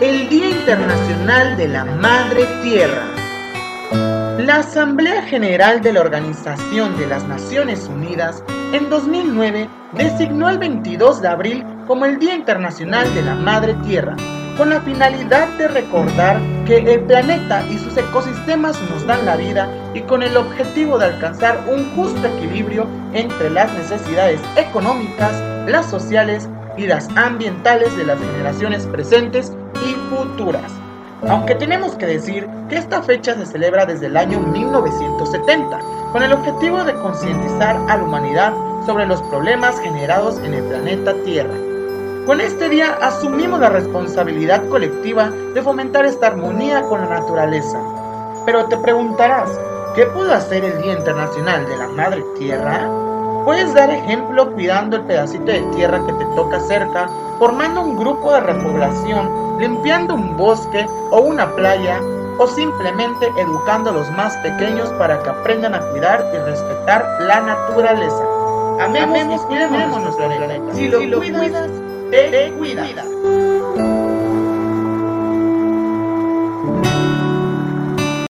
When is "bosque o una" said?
60.36-61.54